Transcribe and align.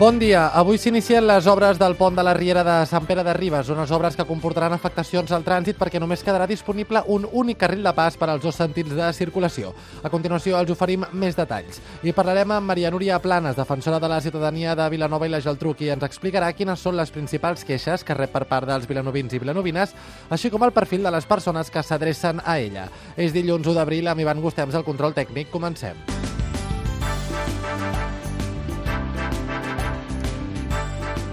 Bon 0.00 0.16
dia. 0.18 0.46
Avui 0.56 0.78
s'inicien 0.80 1.26
les 1.28 1.44
obres 1.44 1.76
del 1.76 1.92
pont 1.92 2.14
de 2.16 2.22
la 2.24 2.32
Riera 2.32 2.62
de 2.64 2.74
Sant 2.88 3.04
Pere 3.04 3.20
de 3.20 3.34
Ribes, 3.36 3.68
unes 3.68 3.90
obres 3.92 4.14
que 4.16 4.24
comportaran 4.24 4.72
afectacions 4.72 5.28
al 5.36 5.42
trànsit 5.44 5.76
perquè 5.76 6.00
només 6.00 6.22
quedarà 6.24 6.46
disponible 6.48 7.02
un 7.12 7.26
únic 7.28 7.58
carril 7.60 7.84
de 7.84 7.92
pas 7.92 8.16
per 8.16 8.30
als 8.30 8.40
dos 8.40 8.56
sentits 8.56 8.94
de 8.96 9.10
circulació. 9.12 9.74
A 10.00 10.08
continuació 10.08 10.56
els 10.56 10.72
oferim 10.72 11.04
més 11.12 11.36
detalls. 11.36 11.82
I 12.00 12.14
parlarem 12.16 12.54
amb 12.56 12.72
Maria 12.72 12.88
Núria 12.88 13.18
Planes, 13.20 13.58
defensora 13.60 13.98
de 14.00 14.08
la 14.08 14.22
ciutadania 14.24 14.72
de 14.74 14.86
Vilanova 14.88 15.28
i 15.28 15.34
la 15.34 15.42
Geltrú, 15.44 15.74
qui 15.76 15.92
ens 15.92 16.08
explicarà 16.08 16.48
quines 16.56 16.80
són 16.80 16.96
les 16.96 17.12
principals 17.12 17.68
queixes 17.68 18.00
que 18.00 18.16
rep 18.16 18.32
per 18.32 18.46
part 18.48 18.72
dels 18.72 18.88
vilanovins 18.88 19.36
i 19.36 19.42
vilanovines, 19.44 19.92
així 20.30 20.48
com 20.48 20.64
el 20.64 20.72
perfil 20.72 21.04
de 21.04 21.12
les 21.12 21.28
persones 21.28 21.68
que 21.68 21.84
s'adrecen 21.84 22.40
a 22.40 22.56
ella. 22.56 22.88
És 23.20 23.36
dilluns 23.36 23.68
1 23.68 23.76
d'abril 23.76 24.08
amb 24.08 24.24
Ivan 24.24 24.40
Gustems 24.40 24.80
al 24.80 24.88
control 24.88 25.12
tècnic. 25.12 25.52
Comencem. 25.52 26.00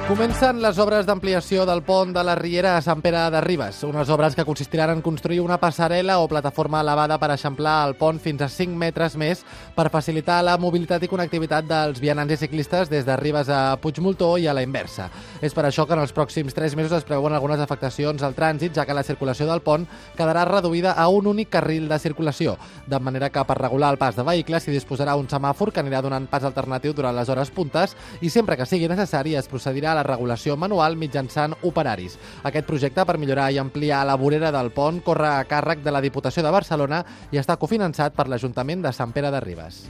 Comencen 0.07 0.61
les 0.63 0.77
obres 0.79 1.03
d'ampliació 1.03 1.65
del 1.67 1.81
pont 1.83 2.13
de 2.15 2.21
la 2.23 2.31
Riera 2.39 2.77
a 2.77 2.81
Sant 2.81 3.01
Pere 3.03 3.25
de 3.27 3.41
Ribes, 3.43 3.81
unes 3.83 4.07
obres 4.07 4.37
que 4.37 4.45
consistiran 4.47 4.93
en 4.93 5.01
construir 5.03 5.41
una 5.43 5.57
passarel·la 5.59 6.15
o 6.23 6.29
plataforma 6.31 6.79
elevada 6.79 7.17
per 7.19 7.27
eixamplar 7.33 7.73
el 7.89 7.97
pont 7.99 8.21
fins 8.23 8.45
a 8.45 8.47
5 8.47 8.79
metres 8.79 9.17
més 9.19 9.41
per 9.75 9.89
facilitar 9.91 10.37
la 10.47 10.53
mobilitat 10.63 11.03
i 11.03 11.09
connectivitat 11.11 11.67
dels 11.67 11.99
vianants 11.99 12.31
i 12.31 12.37
ciclistes 12.39 12.87
des 12.87 13.03
de 13.03 13.17
Ribes 13.19 13.51
a 13.51 13.75
Puigmoltó 13.83 14.29
i 14.39 14.47
a 14.47 14.53
la 14.55 14.63
inversa. 14.63 15.09
És 15.43 15.51
per 15.51 15.65
això 15.67 15.83
que 15.83 15.97
en 15.97 16.05
els 16.05 16.15
pròxims 16.15 16.55
3 16.55 16.79
mesos 16.79 16.95
es 17.01 17.03
preveuen 17.03 17.35
algunes 17.35 17.59
afectacions 17.59 18.23
al 18.23 18.37
trànsit, 18.39 18.79
ja 18.79 18.87
que 18.87 18.95
la 18.95 19.03
circulació 19.03 19.49
del 19.51 19.59
pont 19.59 19.83
quedarà 20.15 20.47
reduïda 20.47 20.95
a 20.95 21.09
un 21.11 21.27
únic 21.27 21.51
carril 21.57 21.91
de 21.91 21.99
circulació, 21.99 22.55
de 22.87 23.01
manera 23.03 23.27
que 23.27 23.43
per 23.43 23.59
regular 23.59 23.91
el 23.91 23.99
pas 23.99 24.15
de 24.15 24.23
vehicles 24.23 24.63
s'hi 24.63 24.79
disposarà 24.79 25.19
un 25.19 25.27
semàfor 25.27 25.75
que 25.75 25.83
anirà 25.83 25.99
donant 26.01 26.31
pas 26.31 26.47
alternatiu 26.47 26.95
durant 26.95 27.19
les 27.19 27.27
hores 27.27 27.51
puntes 27.51 27.99
i 28.21 28.31
sempre 28.31 28.55
que 28.55 28.71
sigui 28.71 28.87
necessari 28.87 29.35
es 29.35 29.51
procedirà 29.51 29.96
la 29.97 30.05
regulació 30.05 30.55
manual 30.59 30.95
mitjançant 30.99 31.57
operaris. 31.67 32.17
Aquest 32.47 32.69
projecte 32.69 33.05
per 33.05 33.17
millorar 33.17 33.49
i 33.51 33.59
ampliar 33.61 34.05
la 34.07 34.17
vorera 34.19 34.53
del 34.53 34.71
pont 34.75 35.01
corre 35.05 35.33
a 35.33 35.43
càrrec 35.49 35.83
de 35.85 35.93
la 35.93 36.03
Diputació 36.05 36.45
de 36.45 36.53
Barcelona 36.53 37.03
i 37.31 37.41
està 37.41 37.57
cofinançat 37.57 38.15
per 38.15 38.29
l'Ajuntament 38.29 38.85
de 38.85 38.95
Sant 38.95 39.13
Pere 39.15 39.33
de 39.33 39.43
Ribes. 39.43 39.85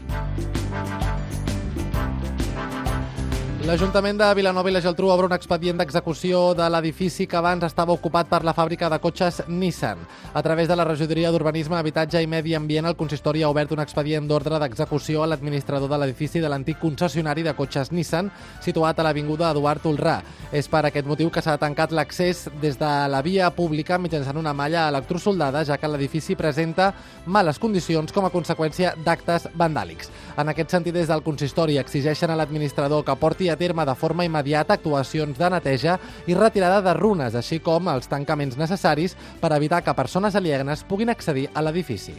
L'Ajuntament 3.67 4.15
de 4.15 4.27
Vilanova 4.31 4.69
i 4.71 4.71
la 4.71 4.79
Geltrú 4.79 5.09
obre 5.11 5.27
un 5.27 5.33
expedient 5.35 5.75
d'execució 5.75 6.53
de 6.55 6.69
l'edifici 6.71 7.25
que 7.27 7.35
abans 7.35 7.65
estava 7.67 7.91
ocupat 7.91 8.29
per 8.31 8.39
la 8.47 8.53
fàbrica 8.55 8.87
de 8.87 8.95
cotxes 9.03 9.41
Nissan. 9.51 10.05
A 10.31 10.41
través 10.41 10.69
de 10.69 10.75
la 10.79 10.85
Regidoria 10.87 11.33
d'Urbanisme, 11.35 11.75
Habitatge 11.75 12.21
i 12.23 12.29
Medi 12.31 12.55
Ambient, 12.55 12.87
el 12.87 12.95
consistori 12.95 13.43
ha 13.43 13.49
obert 13.51 13.73
un 13.75 13.81
expedient 13.83 14.23
d'ordre 14.29 14.61
d'execució 14.63 15.19
a 15.19 15.27
l'administrador 15.27 15.91
de 15.91 15.99
l'edifici 15.99 16.39
de 16.39 16.47
l'antic 16.47 16.79
concessionari 16.79 17.43
de 17.43 17.53
cotxes 17.57 17.91
Nissan, 17.91 18.29
situat 18.63 19.01
a 19.01 19.03
l'Avinguda 19.03 19.51
Eduard 19.51 19.83
Tolrà. 19.83 20.21
És 20.55 20.71
per 20.71 20.85
aquest 20.87 21.09
motiu 21.11 21.27
que 21.27 21.43
s'ha 21.43 21.57
tancat 21.59 21.91
l'accés 21.91 22.45
des 22.61 22.79
de 22.79 22.93
la 23.11 23.21
via 23.21 23.51
pública 23.51 23.99
mitjançant 23.99 24.39
una 24.39 24.55
malla 24.55 24.87
electrosoldada, 24.93 25.65
ja 25.67 25.75
que 25.75 25.91
l'edifici 25.91 26.39
presenta 26.39 26.93
males 27.25 27.59
condicions 27.59 28.15
com 28.15 28.23
a 28.23 28.31
conseqüència 28.31 28.95
d'actes 29.03 29.51
vandàlics. 29.59 30.07
En 30.37 30.55
aquest 30.55 30.71
sentit, 30.71 30.95
des 30.95 31.11
del 31.11 31.25
consistori 31.25 31.75
exigeixen 31.83 32.31
a 32.31 32.39
l'administrador 32.39 33.03
que 33.03 33.19
porti 33.19 33.49
a 33.49 33.56
terme 33.57 33.85
de 33.85 33.95
forma 33.95 34.25
immediata 34.25 34.77
actuacions 34.77 35.37
de 35.37 35.49
neteja 35.49 35.97
i 36.27 36.37
retirada 36.37 36.81
de 36.85 36.93
runes, 36.97 37.35
així 37.35 37.59
com 37.59 37.89
els 37.91 38.07
tancaments 38.07 38.57
necessaris 38.57 39.17
per 39.41 39.53
evitar 39.57 39.83
que 39.83 39.97
persones 39.97 40.35
alienes 40.35 40.85
puguin 40.87 41.09
accedir 41.09 41.49
a 41.53 41.65
l'edifici. 41.65 42.15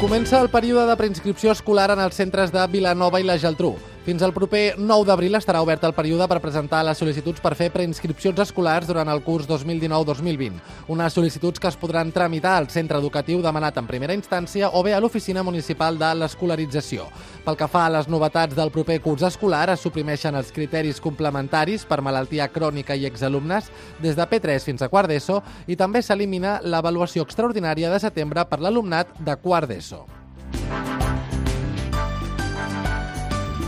Comença 0.00 0.40
el 0.42 0.50
període 0.52 0.88
de 0.90 0.96
preinscripció 1.00 1.54
escolar 1.54 1.92
en 1.94 2.02
els 2.04 2.16
centres 2.18 2.50
de 2.52 2.66
Vilanova 2.68 3.22
i 3.22 3.24
la 3.24 3.38
Geltrú. 3.40 3.76
Fins 4.04 4.20
al 4.20 4.34
proper 4.36 4.74
9 4.76 5.06
d'abril 5.08 5.32
estarà 5.38 5.62
obert 5.64 5.84
el 5.88 5.94
període 5.96 6.26
per 6.28 6.36
presentar 6.44 6.82
les 6.84 6.98
sol·licituds 7.00 7.40
per 7.40 7.54
fer 7.56 7.70
preinscripcions 7.72 8.42
escolars 8.42 8.84
durant 8.84 9.08
el 9.08 9.22
curs 9.24 9.46
2019-2020. 9.48 10.58
Unes 10.92 11.14
sol·licituds 11.16 11.56
que 11.56 11.70
es 11.70 11.78
podran 11.80 12.10
tramitar 12.12 12.58
al 12.58 12.68
centre 12.68 13.00
educatiu 13.00 13.40
demanat 13.40 13.78
en 13.80 13.88
primera 13.88 14.12
instància 14.12 14.68
o 14.76 14.82
bé 14.84 14.92
a 14.92 14.98
l'Oficina 15.00 15.40
Municipal 15.42 15.96
de 15.96 16.10
l'Escolarització. 16.20 17.06
Pel 17.46 17.56
que 17.56 17.68
fa 17.72 17.86
a 17.86 17.94
les 17.94 18.10
novetats 18.12 18.52
del 18.58 18.72
proper 18.74 18.98
curs 19.00 19.24
escolar, 19.24 19.70
es 19.72 19.80
suprimeixen 19.80 20.36
els 20.36 20.52
criteris 20.52 21.00
complementaris 21.00 21.86
per 21.88 22.02
malaltia 22.04 22.50
crònica 22.52 22.92
i 22.92 23.06
exalumnes 23.08 23.70
des 24.04 24.20
de 24.20 24.26
P3 24.28 24.68
fins 24.68 24.84
a 24.84 24.90
quart 24.92 25.08
d'ESO 25.08 25.40
i 25.64 25.80
també 25.80 26.04
s'elimina 26.04 26.58
l'avaluació 26.60 27.24
extraordinària 27.24 27.88
de 27.88 28.04
setembre 28.04 28.44
per 28.52 28.60
l'alumnat 28.60 29.16
de 29.24 29.38
quart 29.40 29.72
d'ESO. 29.72 30.04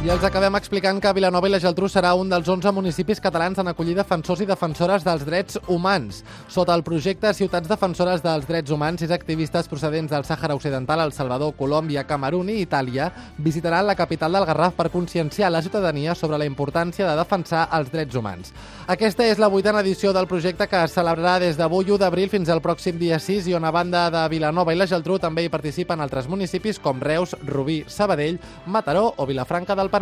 I 0.07 0.11
els 0.15 0.23
acabem 0.23 0.55
explicant 0.55 1.01
que 1.03 1.11
Vilanova 1.17 1.49
i 1.49 1.51
la 1.51 1.59
Geltrú 1.59 1.89
serà 1.91 2.13
un 2.15 2.29
dels 2.31 2.47
11 2.47 2.71
municipis 2.71 3.19
catalans 3.19 3.59
en 3.59 3.67
acollir 3.67 3.97
defensors 3.99 4.39
i 4.45 4.47
defensores 4.47 5.03
dels 5.03 5.25
drets 5.27 5.57
humans. 5.67 6.21
Sota 6.47 6.77
el 6.79 6.85
projecte 6.87 7.33
Ciutats 7.35 7.67
Defensores 7.67 8.23
dels 8.23 8.47
Drets 8.47 8.71
Humans, 8.71 9.03
sis 9.03 9.11
activistes 9.11 9.67
procedents 9.67 10.15
del 10.15 10.23
Sàhara 10.23 10.55
Occidental, 10.55 11.03
El 11.03 11.11
Salvador, 11.13 11.57
Colòmbia, 11.59 12.05
Camerún 12.07 12.53
i 12.55 12.61
Itàlia 12.63 13.09
visitaran 13.43 13.89
la 13.89 13.97
capital 13.99 14.39
del 14.39 14.47
Garraf 14.47 14.77
per 14.79 14.93
conscienciar 14.95 15.51
la 15.51 15.65
ciutadania 15.67 16.15
sobre 16.15 16.39
la 16.39 16.47
importància 16.47 17.11
de 17.11 17.19
defensar 17.19 17.67
els 17.75 17.91
drets 17.91 18.15
humans. 18.15 18.55
Aquesta 18.87 19.27
és 19.27 19.43
la 19.43 19.51
vuitena 19.51 19.83
edició 19.83 20.15
del 20.15 20.31
projecte 20.31 20.71
que 20.71 20.85
es 20.87 20.95
celebrarà 20.95 21.41
des 21.43 21.59
d'avui 21.59 21.91
1 21.91 21.99
d'abril 22.05 22.31
fins 22.31 22.55
al 22.55 22.63
pròxim 22.63 22.95
dia 23.03 23.19
6 23.19 23.51
i 23.51 23.59
on 23.59 23.67
a 23.67 23.75
banda 23.75 24.07
de 24.15 24.23
Vilanova 24.31 24.71
i 24.71 24.79
la 24.79 24.87
Geltrú 24.87 25.19
també 25.19 25.43
hi 25.43 25.51
participen 25.51 25.99
altres 25.99 26.31
municipis 26.31 26.79
com 26.79 27.03
Reus, 27.03 27.35
Rubí, 27.43 27.83
Sabadell, 27.89 28.39
Mataró 28.71 29.09
o 29.17 29.27
Vilafranca 29.27 29.75
del 29.75 29.91
Penedès. 29.91 29.96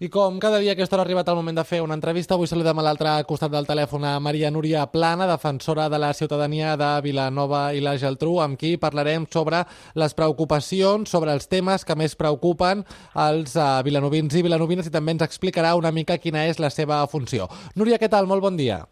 I 0.00 0.08
com 0.14 0.36
cada 0.38 0.60
dia 0.62 0.70
a 0.70 0.74
aquesta 0.76 0.94
hora 0.94 1.02
ha 1.02 1.06
arribat 1.08 1.26
el 1.26 1.34
moment 1.34 1.56
de 1.58 1.64
fer 1.66 1.80
una 1.82 1.96
entrevista, 1.98 2.36
avui 2.36 2.46
saludem 2.46 2.78
a 2.78 2.84
l'altre 2.86 3.10
costat 3.26 3.50
del 3.50 3.66
telèfon 3.66 4.04
a 4.06 4.12
Maria 4.22 4.46
Núria 4.54 4.84
Plana, 4.86 5.26
defensora 5.26 5.88
de 5.90 5.98
la 5.98 6.12
ciutadania 6.14 6.76
de 6.78 6.90
Vilanova 7.02 7.72
i 7.74 7.82
la 7.82 7.96
Geltrú, 7.98 8.36
amb 8.38 8.54
qui 8.60 8.76
parlarem 8.78 9.26
sobre 9.26 9.64
les 9.98 10.14
preocupacions, 10.14 11.10
sobre 11.10 11.34
els 11.34 11.50
temes 11.50 11.82
que 11.82 11.98
més 11.98 12.14
preocupen 12.14 12.86
els 13.26 13.58
uh, 13.58 13.82
vilanovins 13.82 14.38
i 14.38 14.46
vilanovines 14.46 14.86
i 14.86 14.94
també 14.94 15.16
ens 15.16 15.26
explicarà 15.26 15.74
una 15.74 15.90
mica 15.90 16.20
quina 16.22 16.46
és 16.46 16.62
la 16.62 16.70
seva 16.70 17.02
funció. 17.10 17.50
Núria, 17.74 17.98
què 17.98 18.06
tal? 18.06 18.30
Molt 18.30 18.46
bon 18.46 18.54
dia. 18.54 18.84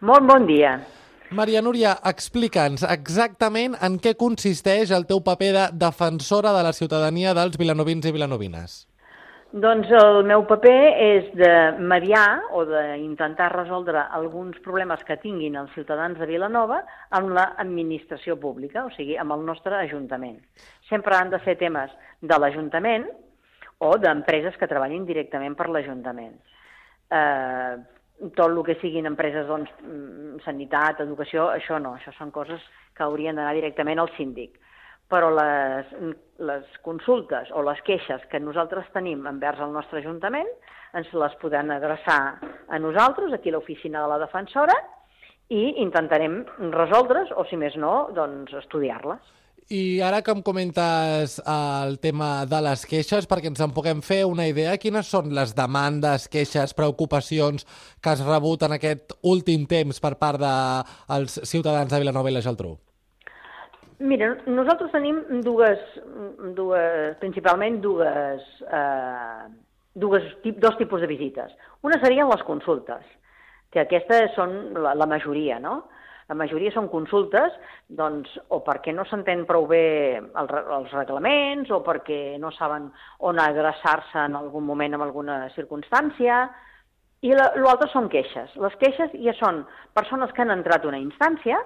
Molt 0.00 0.24
bon 0.24 0.48
dia. 0.48 0.78
Maria 1.32 1.62
Núria, 1.64 1.94
explica'ns 2.04 2.84
exactament 2.84 3.72
en 3.80 3.96
què 3.98 4.12
consisteix 4.20 4.90
el 4.92 5.06
teu 5.08 5.22
paper 5.24 5.52
de 5.56 5.68
defensora 5.80 6.52
de 6.52 6.64
la 6.66 6.72
ciutadania 6.76 7.32
dels 7.34 7.56
vilanovins 7.58 8.04
i 8.04 8.12
vilanovines. 8.12 8.82
Doncs 9.54 9.86
el 9.94 10.24
meu 10.26 10.42
paper 10.50 10.78
és 10.98 11.26
de 11.38 11.50
mediar 11.78 12.42
o 12.58 12.64
d'intentar 12.66 13.52
resoldre 13.52 14.02
alguns 14.18 14.58
problemes 14.64 15.04
que 15.06 15.16
tinguin 15.22 15.54
els 15.60 15.70
ciutadans 15.78 16.18
de 16.18 16.26
Vilanova 16.26 16.80
amb 17.14 17.30
l'administració 17.36 18.34
pública, 18.42 18.82
o 18.82 18.90
sigui, 18.96 19.14
amb 19.14 19.30
el 19.36 19.46
nostre 19.46 19.78
Ajuntament. 19.78 20.40
Sempre 20.90 21.14
han 21.14 21.30
de 21.30 21.38
ser 21.46 21.54
temes 21.60 21.94
de 22.20 22.38
l'Ajuntament 22.42 23.06
o 23.78 23.94
d'empreses 24.02 24.58
que 24.58 24.66
treballin 24.66 25.06
directament 25.06 25.54
per 25.54 25.70
l'Ajuntament. 25.70 26.34
Eh, 27.14 27.76
tot 28.32 28.48
el 28.48 28.60
que 28.64 28.78
siguin 28.80 29.06
empreses, 29.10 29.46
doncs, 29.46 29.70
sanitat, 30.44 31.00
educació, 31.04 31.50
això 31.52 31.78
no, 31.82 31.96
això 31.98 32.14
són 32.18 32.32
coses 32.34 32.62
que 32.96 33.04
haurien 33.04 33.36
d'anar 33.36 33.54
directament 33.56 34.00
al 34.00 34.12
síndic 34.16 34.60
però 35.10 35.28
les, 35.36 35.90
les 36.42 36.78
consultes 36.82 37.50
o 37.52 37.62
les 37.66 37.80
queixes 37.86 38.24
que 38.30 38.40
nosaltres 38.40 38.88
tenim 38.94 39.26
envers 39.28 39.60
el 39.62 39.74
nostre 39.74 40.00
Ajuntament 40.00 40.48
ens 40.98 41.10
les 41.12 41.36
podem 41.42 41.72
adreçar 41.74 42.18
a 42.68 42.78
nosaltres, 42.80 43.32
aquí 43.34 43.50
a 43.50 43.56
l'oficina 43.56 44.04
de 44.04 44.12
la 44.12 44.20
defensora, 44.22 44.74
i 45.52 45.74
intentarem 45.82 46.38
resoldre's, 46.72 47.32
o 47.36 47.44
si 47.50 47.58
més 47.60 47.74
no, 47.76 48.08
doncs 48.16 48.54
estudiar-les. 48.62 49.32
I 49.72 50.02
ara 50.04 50.20
que 50.20 50.30
em 50.30 50.42
comentes 50.44 51.38
el 51.40 51.94
tema 51.98 52.44
de 52.44 52.58
les 52.66 52.82
queixes, 52.84 53.24
perquè 53.24 53.48
ens 53.48 53.62
en 53.64 53.72
puguem 53.72 54.02
fer 54.04 54.26
una 54.28 54.44
idea, 54.44 54.76
quines 54.76 55.08
són 55.08 55.30
les 55.32 55.54
demandes, 55.56 56.26
queixes, 56.28 56.74
preocupacions 56.76 57.64
que 58.02 58.12
has 58.12 58.20
rebut 58.26 58.66
en 58.66 58.76
aquest 58.76 59.16
últim 59.22 59.64
temps 59.64 60.02
per 60.04 60.18
part 60.20 60.42
dels 60.42 61.38
de 61.40 61.48
ciutadans 61.48 61.88
de 61.88 62.02
Vilanova 62.02 62.28
i 62.28 62.36
la 62.36 62.44
Geltrú? 62.44 62.74
Mira, 64.04 64.34
nosaltres 64.44 64.92
tenim 64.92 65.22
dues, 65.46 65.80
dues 66.52 67.16
principalment 67.22 67.80
dues, 67.80 68.44
eh, 68.68 69.48
dues, 69.94 70.28
dos 70.60 70.76
tipus 70.76 71.00
de 71.00 71.08
visites. 71.08 71.56
Una 71.80 71.96
serien 72.04 72.28
les 72.28 72.44
consultes, 72.44 73.00
que 73.72 73.80
aquestes 73.86 74.36
són 74.36 74.74
la, 74.76 74.92
la 74.92 75.08
majoria, 75.08 75.56
no? 75.58 75.86
La 76.28 76.36
majoria 76.40 76.72
són 76.72 76.88
consultes, 76.88 77.52
doncs, 77.88 78.30
o 78.48 78.62
perquè 78.64 78.94
no 78.96 79.04
s'entén 79.08 79.44
prou 79.48 79.66
bé 79.68 79.84
el, 80.16 80.52
els 80.78 80.94
reglaments, 80.96 81.70
o 81.70 81.82
perquè 81.84 82.38
no 82.40 82.52
saben 82.56 82.88
on 83.28 83.40
adreçar-se 83.42 84.24
en 84.24 84.38
algun 84.38 84.64
moment 84.64 84.96
en 84.96 85.04
alguna 85.04 85.42
circumstància, 85.56 86.46
i 87.24 87.32
l'altre 87.32 87.88
són 87.92 88.10
queixes. 88.12 88.56
Les 88.60 88.74
queixes 88.80 89.12
ja 89.24 89.32
són 89.38 89.62
persones 89.96 90.32
que 90.32 90.44
han 90.44 90.52
entrat 90.52 90.84
a 90.84 90.90
una 90.90 91.00
instància 91.00 91.60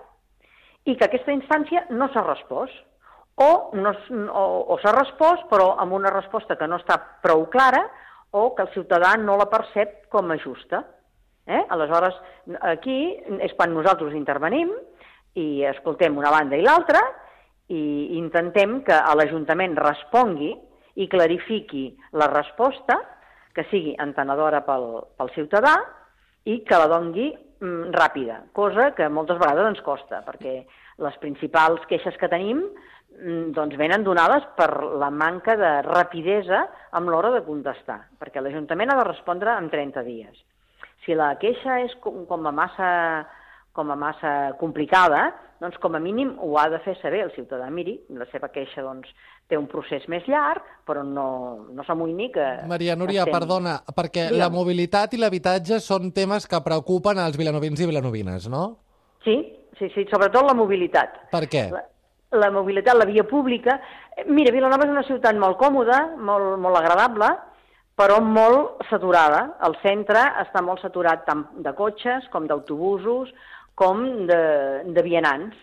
i 0.86 0.94
que 0.94 1.06
aquesta 1.06 1.34
instància 1.34 1.84
no 1.90 2.10
s'ha 2.12 2.22
respost, 2.26 2.76
o, 3.38 3.70
no, 3.78 3.94
o, 4.34 4.44
o 4.74 4.76
s'ha 4.82 4.92
respost 4.96 5.46
però 5.50 5.72
amb 5.78 5.94
una 5.94 6.10
resposta 6.10 6.56
que 6.58 6.66
no 6.66 6.78
està 6.80 6.96
prou 7.22 7.44
clara 7.52 7.84
o 8.34 8.48
que 8.54 8.64
el 8.66 8.72
ciutadà 8.74 9.12
no 9.20 9.36
la 9.38 9.46
percep 9.50 10.08
com 10.12 10.30
a 10.30 10.38
justa. 10.42 10.82
Eh? 11.48 11.64
Aleshores, 11.72 12.16
aquí 12.68 12.98
és 13.40 13.54
quan 13.56 13.72
nosaltres 13.72 14.12
intervenim 14.16 14.70
i 15.40 15.64
escoltem 15.68 16.16
una 16.20 16.32
banda 16.34 16.58
i 16.58 16.64
l'altra 16.64 17.00
i 17.72 18.18
intentem 18.18 18.82
que 18.84 18.96
l'Ajuntament 19.16 19.76
respongui 19.80 20.52
i 20.98 21.06
clarifiqui 21.08 21.86
la 22.20 22.28
resposta, 22.32 22.98
que 23.54 23.64
sigui 23.70 23.94
entenedora 24.00 24.60
pel, 24.66 24.86
pel 25.18 25.32
ciutadà 25.34 25.74
i 26.48 26.60
que 26.66 26.80
la 26.80 26.88
dongui 26.90 27.30
mm, 27.32 27.94
ràpida, 27.96 28.42
cosa 28.56 28.90
que 28.96 29.08
moltes 29.08 29.40
vegades 29.40 29.72
ens 29.72 29.82
costa, 29.86 30.20
perquè 30.26 30.60
les 31.04 31.16
principals 31.22 31.84
queixes 31.90 32.16
que 32.20 32.30
tenim 32.30 32.60
mm, 32.60 33.50
doncs 33.56 33.78
venen 33.80 34.04
donades 34.06 34.46
per 34.58 34.70
la 35.00 35.10
manca 35.10 35.56
de 35.60 35.72
rapidesa 35.86 36.66
amb 36.98 37.10
l'hora 37.12 37.32
de 37.34 37.44
contestar, 37.46 38.02
perquè 38.20 38.44
l'Ajuntament 38.44 38.92
ha 38.92 39.00
de 39.00 39.08
respondre 39.10 39.56
en 39.56 39.72
30 39.72 40.06
dies. 40.06 40.36
Si 41.08 41.16
la 41.16 41.32
queixa 41.40 41.80
és 41.86 41.94
com, 42.04 42.26
com 42.28 42.44
a 42.44 42.52
massa 42.52 42.88
com 43.78 43.92
a 43.94 43.96
massa 43.96 44.56
complicada, 44.58 45.28
doncs 45.62 45.78
com 45.78 45.94
a 45.94 46.00
mínim 46.02 46.32
ho 46.42 46.56
ha 46.58 46.66
de 46.70 46.80
fer 46.82 46.96
saber 46.98 47.20
el 47.22 47.30
ciutadà. 47.36 47.68
Miri, 47.70 47.94
la 48.10 48.26
seva 48.32 48.50
queixa 48.50 48.82
doncs, 48.82 49.10
té 49.48 49.56
un 49.56 49.68
procés 49.70 50.02
més 50.10 50.26
llarg, 50.28 50.64
però 50.86 51.04
no, 51.06 51.28
no 51.72 51.86
s'amoïni 51.86 52.28
que... 52.34 52.46
Maria 52.68 52.96
Núria, 52.98 53.22
estem... 53.22 53.36
perdona, 53.36 53.76
perquè 53.94 54.26
Digue'm. 54.26 54.40
la 54.42 54.50
mobilitat 54.52 55.14
i 55.14 55.22
l'habitatge 55.22 55.78
són 55.84 56.10
temes 56.16 56.48
que 56.50 56.60
preocupen 56.64 57.22
als 57.22 57.38
vilanovins 57.38 57.80
i 57.80 57.88
vilanovines, 57.88 58.50
no? 58.50 58.64
Sí, 59.24 59.38
sí, 59.78 59.92
sí, 59.94 60.08
sobretot 60.10 60.46
la 60.48 60.58
mobilitat. 60.58 61.22
Per 61.30 61.44
què? 61.46 61.68
La, 61.74 61.84
la 62.42 62.50
mobilitat, 62.54 62.98
la 62.98 63.06
via 63.08 63.24
pública. 63.30 63.78
Mira, 64.26 64.52
Vilanova 64.52 64.84
és 64.84 64.92
una 64.96 65.06
ciutat 65.06 65.38
molt 65.38 65.56
còmoda, 65.62 66.02
molt, 66.18 66.58
molt 66.60 66.82
agradable, 66.82 67.30
però 67.98 68.20
molt 68.22 68.84
saturada. 68.88 69.42
El 69.66 69.74
centre 69.82 70.20
està 70.44 70.62
molt 70.62 70.82
saturat 70.84 71.24
tant 71.26 71.48
de 71.64 71.72
cotxes 71.74 72.28
com 72.32 72.46
d'autobusos 72.46 73.32
com 73.78 74.04
de, 74.28 74.42
de 74.94 75.02
vianants. 75.06 75.56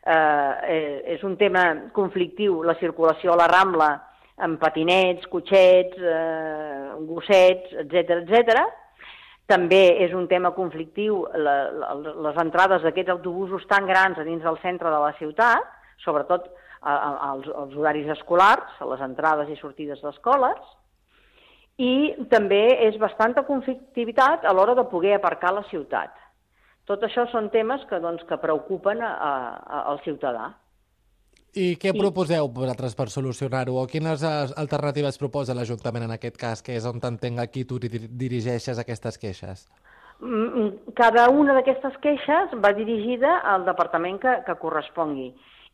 Eh, 0.00 0.14
eh, 0.14 1.00
és 1.16 1.24
un 1.26 1.34
tema 1.40 1.64
conflictiu 1.96 2.62
la 2.64 2.76
circulació 2.80 3.34
a 3.34 3.40
la 3.42 3.50
Rambla 3.50 3.90
amb 4.40 4.56
patinets, 4.62 5.26
cotxets, 5.28 5.98
eh, 5.98 6.94
gossets, 7.10 7.74
etc 7.82 8.16
etc. 8.22 8.62
També 9.50 9.82
és 10.06 10.14
un 10.14 10.28
tema 10.30 10.54
conflictiu 10.56 11.24
la, 11.34 11.56
la, 11.74 11.92
les 12.30 12.40
entrades 12.40 12.86
d'aquests 12.86 13.18
autobusos 13.18 13.66
tan 13.68 13.90
grans 13.90 14.18
a 14.18 14.24
dins 14.24 14.46
del 14.46 14.58
centre 14.62 14.88
de 14.94 15.02
la 15.02 15.12
ciutat, 15.18 15.66
sobretot 16.06 16.46
als, 16.80 17.50
als 17.50 17.74
horaris 17.76 18.08
escolars, 18.14 18.78
a 18.78 18.86
les 18.94 19.02
entrades 19.04 19.50
i 19.50 19.58
sortides 19.58 20.00
d'escoles, 20.00 20.62
i 21.80 21.92
també 22.32 22.62
és 22.88 22.98
bastanta 23.00 23.46
conflictivitat 23.48 24.44
a 24.44 24.52
l'hora 24.52 24.74
de 24.76 24.84
poder 24.90 25.14
aparcar 25.16 25.54
la 25.56 25.64
ciutat. 25.70 26.12
Tot 26.88 27.04
això 27.06 27.24
són 27.30 27.48
temes 27.54 27.84
que, 27.88 28.00
doncs, 28.02 28.24
que 28.28 28.40
preocupen 28.42 29.00
a, 29.06 29.12
a, 29.14 29.84
al 29.92 30.00
ciutadà. 30.04 30.50
I 31.56 31.74
què 31.82 31.90
I... 31.94 31.98
proposeu 31.98 32.50
vosaltres 32.54 32.96
per 32.98 33.08
solucionar-ho? 33.10 33.76
O 33.80 33.86
quines 33.90 34.22
alternatives 34.24 35.18
proposa 35.18 35.56
l'Ajuntament 35.56 36.06
en 36.06 36.14
aquest 36.14 36.36
cas, 36.38 36.62
que 36.62 36.76
és 36.78 36.86
on 36.86 37.00
t'entenc 37.02 37.40
aquí 37.42 37.64
tu 37.64 37.78
dirigeixes 37.80 38.78
aquestes 38.78 39.18
queixes? 39.18 39.64
Mm, 40.20 40.46
mm, 40.46 40.94
cada 40.98 41.28
una 41.32 41.56
d'aquestes 41.56 41.96
queixes 42.04 42.52
va 42.62 42.74
dirigida 42.76 43.38
al 43.54 43.64
departament 43.64 44.20
que, 44.22 44.36
que 44.46 44.58
correspongui. 44.60 45.30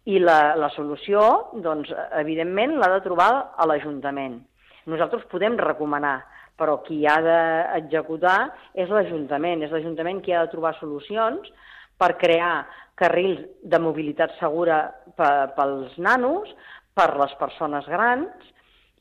I 0.07 0.21
la, 0.23 0.55
la 0.55 0.69
solució, 0.71 1.23
doncs, 1.65 1.91
evidentment, 2.21 2.77
l'ha 2.79 2.93
de 2.95 3.01
trobar 3.03 3.31
a 3.59 3.67
l'Ajuntament. 3.67 4.39
Nosaltres 4.87 5.27
podem 5.31 5.59
recomanar, 5.59 6.21
però 6.57 6.79
qui 6.87 7.03
ha 7.07 7.19
d'executar 7.25 8.39
és 8.75 8.91
l'Ajuntament. 8.91 9.65
És 9.67 9.75
l'Ajuntament 9.75 10.23
qui 10.25 10.35
ha 10.35 10.45
de 10.47 10.53
trobar 10.55 10.77
solucions 10.81 11.51
per 11.99 12.15
crear 12.21 12.67
carrils 12.97 13.43
de 13.63 13.81
mobilitat 13.83 14.37
segura 14.41 14.87
pels 15.17 15.97
nanos, 16.01 16.49
per 16.97 17.13
les 17.21 17.35
persones 17.37 17.85
grans 17.93 18.53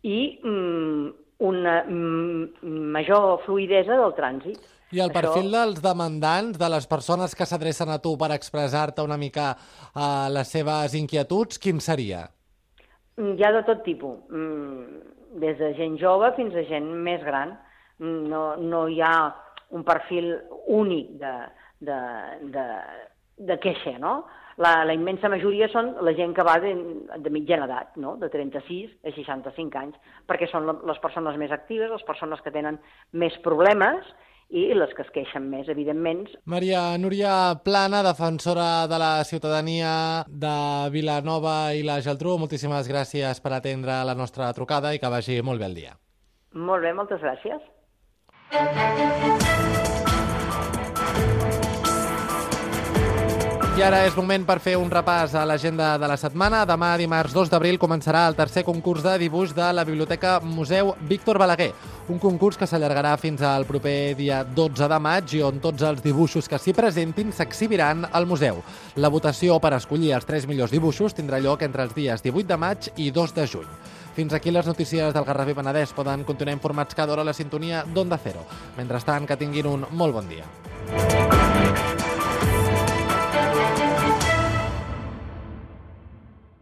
i 0.03 0.35
mm, 0.43 1.05
una 1.47 1.75
mm, 1.87 2.63
major 2.91 3.39
fluidesa 3.45 3.95
del 3.99 4.15
trànsit. 4.17 4.59
I 4.95 5.01
el 5.03 5.11
perfil 5.15 5.47
Això... 5.47 5.55
dels 5.55 5.81
demandants, 5.83 6.59
de 6.59 6.69
les 6.71 6.87
persones 6.87 7.33
que 7.35 7.47
s'adrecen 7.47 7.89
a 7.91 7.99
tu 8.03 8.13
per 8.19 8.29
expressar-te 8.35 9.03
una 9.03 9.17
mica 9.17 9.53
uh, 9.55 10.27
les 10.31 10.51
seves 10.51 10.95
inquietuds, 10.99 11.59
quin 11.59 11.81
seria? 11.83 12.25
Hi 13.15 13.43
ha 13.47 13.51
de 13.55 13.63
tot 13.63 13.83
tipus. 13.85 14.17
Mm, 14.29 15.03
des 15.39 15.57
de 15.59 15.71
gent 15.77 15.95
jove 16.01 16.33
fins 16.35 16.55
a 16.55 16.65
gent 16.67 16.87
més 17.07 17.23
gran. 17.23 17.55
No, 17.99 18.55
no 18.59 18.87
hi 18.91 18.99
ha 18.99 19.15
un 19.71 19.85
perfil 19.87 20.33
únic 20.75 21.13
de, 21.21 21.35
de, 21.87 21.99
de, 22.55 22.65
de 23.51 23.57
queixa, 23.63 23.95
no? 24.03 24.17
La, 24.59 24.83
la 24.87 24.95
immensa 24.95 25.31
majoria 25.31 25.67
són 25.71 25.93
la 26.03 26.13
gent 26.15 26.35
que 26.35 26.43
va 26.47 26.57
de, 26.63 26.73
de 27.23 27.31
mitjana 27.31 27.67
edat, 27.67 27.95
no? 27.99 28.13
de 28.19 28.29
36 28.31 28.93
a 29.03 29.11
65 29.11 29.79
anys, 29.79 29.97
perquè 30.27 30.47
són 30.47 30.69
les 30.87 31.01
persones 31.03 31.35
més 31.39 31.51
actives, 31.51 31.91
les 31.91 32.05
persones 32.07 32.39
que 32.43 32.53
tenen 32.55 32.79
més 33.11 33.35
problemes 33.43 34.07
i 34.49 34.65
les 34.77 34.91
que 34.95 35.03
es 35.03 35.11
queixen 35.13 35.47
més, 35.49 35.67
evidentment. 35.71 36.25
Maria 36.45 36.83
Núria 37.01 37.33
Plana, 37.65 38.03
defensora 38.05 38.87
de 38.87 38.99
la 39.01 39.23
ciutadania 39.25 40.23
de 40.27 40.55
Vilanova 40.93 41.73
i 41.73 41.83
la 41.83 41.99
Geltrú, 42.05 42.37
moltíssimes 42.39 42.89
gràcies 42.91 43.41
per 43.41 43.55
atendre 43.57 44.03
la 44.05 44.15
nostra 44.15 44.51
trucada 44.53 44.93
i 44.93 45.01
que 45.01 45.11
vagi 45.11 45.41
molt 45.41 45.59
bé 45.59 45.69
el 45.71 45.79
dia. 45.81 45.95
Molt 46.53 46.85
bé, 46.85 46.93
moltes 46.95 47.19
gràcies. 47.19 47.63
I 53.75 53.81
ara 53.83 54.05
és 54.07 54.13
moment 54.15 54.45
per 54.47 54.61
fer 54.63 54.77
un 54.79 54.87
repàs 54.87 55.33
a 55.35 55.41
l'agenda 55.43 55.97
de 55.99 56.07
la 56.07 56.15
setmana. 56.15 56.61
Demà, 56.63 56.93
dimarts 56.95 57.33
2 57.35 57.49
d'abril, 57.51 57.75
començarà 57.75 58.21
el 58.29 58.37
tercer 58.37 58.63
concurs 58.63 59.03
de 59.03 59.17
dibuix 59.19 59.51
de 59.51 59.67
la 59.75 59.83
Biblioteca 59.83 60.37
Museu 60.39 60.93
Víctor 61.09 61.35
Balaguer. 61.41 61.73
Un 62.05 62.19
concurs 62.21 62.53
que 62.53 62.67
s'allargarà 62.69 63.15
fins 63.17 63.41
al 63.41 63.63
proper 63.65 64.13
dia 64.13 64.43
12 64.45 64.85
de 64.91 64.97
maig 65.01 65.31
i 65.33 65.41
on 65.41 65.57
tots 65.63 65.81
els 65.87 66.03
dibuixos 66.03 66.45
que 66.45 66.59
s'hi 66.61 66.73
presentin 66.77 67.31
s'exhibiran 67.33 68.05
al 68.11 68.27
museu. 68.29 68.61
La 69.01 69.09
votació 69.09 69.57
per 69.59 69.73
escollir 69.73 70.13
els 70.13 70.27
tres 70.29 70.45
millors 70.45 70.73
dibuixos 70.75 71.17
tindrà 71.17 71.41
lloc 71.41 71.65
entre 71.65 71.81
els 71.81 71.95
dies 71.97 72.21
18 72.21 72.45
de 72.51 72.59
maig 72.61 72.91
i 73.01 73.09
2 73.09 73.33
de 73.33 73.47
juny. 73.49 73.71
Fins 74.15 74.37
aquí 74.37 74.53
les 74.53 74.69
notícies 74.69 75.17
del 75.17 75.25
Garraf 75.25 75.49
i 75.49 75.57
Penedès. 75.57 75.95
Poden 75.97 76.23
continuar 76.29 76.53
informats 76.53 76.93
cada 76.95 77.11
hora 77.11 77.25
a 77.25 77.31
la 77.31 77.33
sintonia 77.33 77.81
d'Onda 77.89 78.21
Cero. 78.21 78.45
Mentrestant, 78.77 79.25
que 79.25 79.41
tinguin 79.41 79.73
un 79.73 79.89
molt 79.91 80.13
bon 80.13 80.29
dia. 80.29 81.34